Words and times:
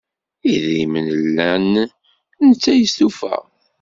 Idrimen 0.51 1.07
llan 1.29 1.71
netta 2.47 2.73
yestufa. 2.75 3.35